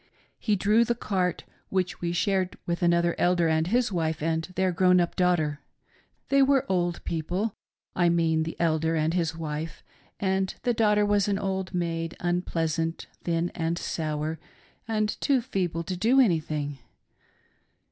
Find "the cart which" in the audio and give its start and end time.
0.83-2.01